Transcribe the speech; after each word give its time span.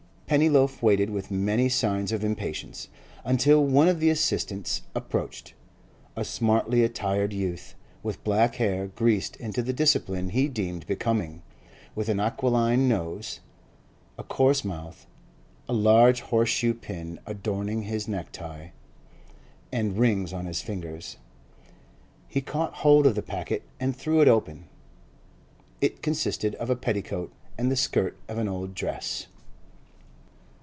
Pennyloaf 0.33 0.81
waited 0.81 1.09
with 1.09 1.29
many 1.29 1.67
signs 1.67 2.13
of 2.13 2.23
impatience, 2.23 2.87
until 3.25 3.61
one 3.65 3.89
of 3.89 3.99
the 3.99 4.09
assistants 4.09 4.83
approached, 4.95 5.53
a 6.15 6.23
smartly 6.23 6.85
attired 6.85 7.33
youth, 7.33 7.75
with 8.01 8.23
black 8.23 8.55
hair 8.55 8.87
greased 8.87 9.35
into 9.41 9.61
the 9.61 9.73
discipline 9.73 10.29
he 10.29 10.47
deemed 10.47 10.87
becoming, 10.87 11.41
with 11.95 12.07
an 12.07 12.21
aquiline 12.21 12.87
nose, 12.87 13.41
a 14.17 14.23
coarse 14.23 14.63
mouth, 14.63 15.05
a 15.67 15.73
large 15.73 16.21
horseshoe 16.21 16.73
pin 16.73 17.19
adorning 17.25 17.81
his 17.81 18.07
necktie, 18.07 18.69
and 19.69 19.97
rings 19.97 20.31
on 20.31 20.45
his 20.45 20.61
fingers. 20.61 21.17
He 22.29 22.39
caught 22.39 22.75
hold 22.75 23.05
of 23.05 23.15
the 23.15 23.21
packet 23.21 23.63
and 23.81 23.93
threw 23.93 24.21
it 24.21 24.29
open; 24.29 24.69
it 25.81 26.01
consisted 26.01 26.55
of 26.55 26.69
a 26.69 26.77
petticoat 26.77 27.33
and 27.57 27.69
the 27.69 27.75
skirt 27.75 28.15
of 28.29 28.37
an 28.37 28.47
old 28.47 28.73
dress. 28.73 29.27